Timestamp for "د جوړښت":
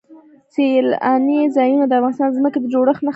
2.61-3.01